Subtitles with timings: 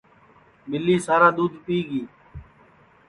[0.69, 2.01] ٻِلی سارا دُؔودھ پِیگی